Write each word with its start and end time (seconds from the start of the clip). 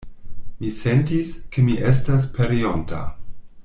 Mi 0.61 0.71
sentis, 0.77 1.35
ke 1.55 1.67
mi 1.69 1.77
estas 1.93 2.29
pereonta. 2.39 3.07